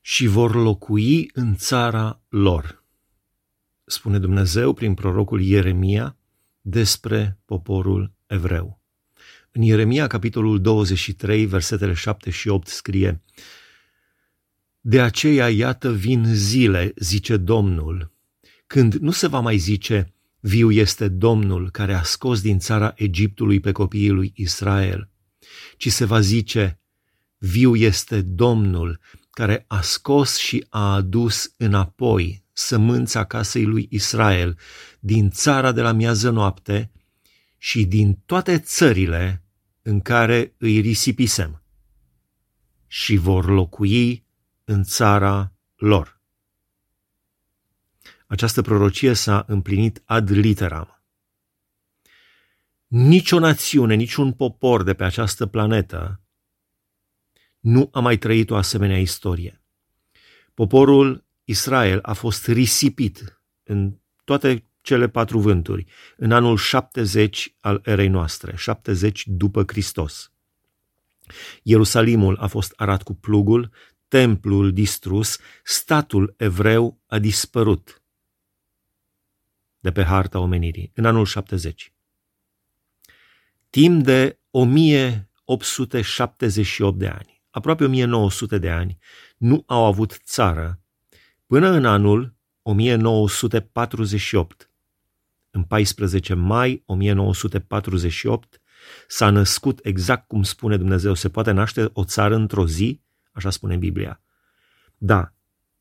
[0.00, 2.84] și vor locui în țara lor.
[3.84, 6.16] Spune Dumnezeu prin prorocul Ieremia
[6.60, 8.80] despre poporul evreu.
[9.52, 13.22] În Ieremia, capitolul 23, versetele 7 și 8 scrie
[14.80, 18.12] De aceea, iată, vin zile, zice Domnul,
[18.66, 23.60] când nu se va mai zice, viu este Domnul care a scos din țara Egiptului
[23.60, 25.08] pe copiii lui Israel,
[25.76, 26.80] ci se va zice,
[27.38, 34.58] viu este Domnul care a scos și a adus înapoi sămânța casei lui Israel
[35.00, 36.90] din țara de la miază noapte
[37.58, 39.44] și din toate țările
[39.82, 41.62] în care îi risipisem
[42.86, 44.26] și vor locui
[44.64, 46.20] în țara lor.
[48.26, 51.02] Această prorocie s-a împlinit ad literam.
[52.86, 56.20] Nici o națiune, niciun popor de pe această planetă
[57.60, 59.62] nu a mai trăit o asemenea istorie.
[60.54, 63.94] Poporul Israel a fost risipit în
[64.24, 65.86] toate cele patru vânturi
[66.16, 70.32] în anul 70 al erei noastre, 70 după Hristos.
[71.62, 73.70] Ierusalimul a fost arat cu plugul,
[74.08, 78.02] templul distrus, statul evreu a dispărut
[79.80, 81.92] de pe harta omenirii în anul 70.
[83.70, 88.98] Timp de 1878 de ani, aproape 1900 de ani,
[89.36, 90.80] nu au avut țară
[91.46, 94.70] până în anul 1948.
[95.50, 98.60] În 14 mai 1948
[99.08, 101.14] s-a născut exact cum spune Dumnezeu.
[101.14, 103.00] Se poate naște o țară într-o zi?
[103.32, 104.20] Așa spune Biblia.
[104.96, 105.32] Da,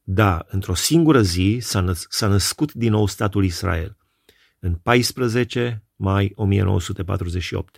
[0.03, 3.97] da, într-o singură zi s-a, năs- s-a născut din nou statul Israel.
[4.59, 7.77] În 14 mai 1948.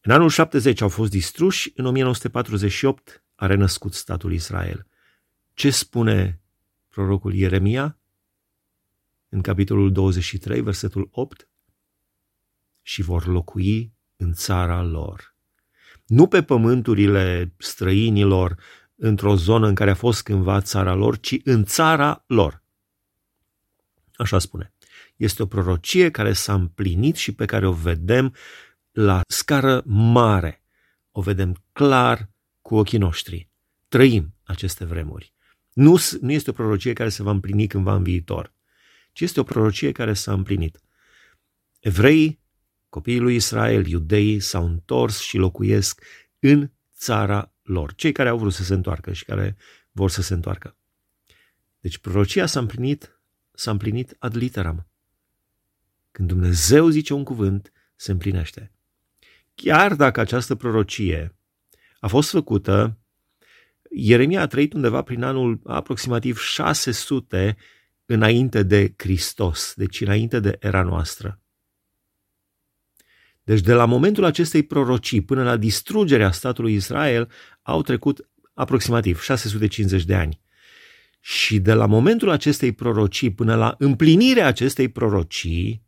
[0.00, 4.86] În anul 70 au fost distruși, în 1948 a renăscut statul Israel.
[5.54, 6.40] Ce spune
[6.88, 7.98] prorocul Ieremia
[9.28, 11.48] în capitolul 23, versetul 8?
[12.82, 15.34] Și vor locui în țara lor.
[16.06, 18.56] Nu pe pământurile străinilor,
[18.94, 22.62] într-o zonă în care a fost cândva țara lor, ci în țara lor.
[24.14, 24.72] Așa spune.
[25.16, 28.34] Este o prorocie care s-a împlinit și pe care o vedem
[29.00, 30.62] la scară mare.
[31.10, 32.30] O vedem clar
[32.62, 33.48] cu ochii noștri.
[33.88, 35.32] Trăim aceste vremuri.
[35.72, 38.52] Nu, nu este o prorocie care se va împlini cândva în viitor,
[39.12, 40.80] ci este o prorocie care s-a împlinit.
[41.80, 42.40] Evreii,
[42.88, 46.04] copiii lui Israel, iudeii, s-au întors și locuiesc
[46.38, 47.94] în țara lor.
[47.94, 49.56] Cei care au vrut să se întoarcă și care
[49.92, 50.76] vor să se întoarcă.
[51.80, 53.20] Deci prorocia s-a împlinit,
[53.52, 54.86] s-a împlinit ad literam.
[56.10, 58.72] Când Dumnezeu zice un cuvânt, se împlinește.
[59.62, 61.36] Chiar dacă această prorocie
[62.00, 62.98] a fost făcută,
[63.90, 67.56] Ieremia a trăit undeva prin anul aproximativ 600
[68.06, 71.40] înainte de Hristos, deci înainte de era noastră.
[73.44, 77.30] Deci de la momentul acestei prorocii până la distrugerea statului Israel
[77.62, 80.40] au trecut aproximativ 650 de ani.
[81.20, 85.82] Și de la momentul acestei prorocii până la împlinirea acestei prorocii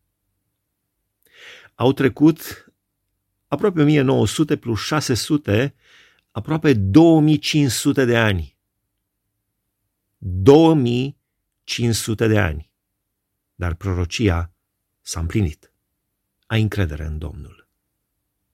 [1.74, 2.69] au trecut
[3.50, 5.74] aproape 1900 plus 600,
[6.30, 8.56] aproape 2500 de ani.
[10.18, 12.70] 2500 de ani.
[13.54, 14.52] Dar prorocia
[15.00, 15.72] s-a împlinit.
[16.46, 17.59] Ai încredere în Domnul.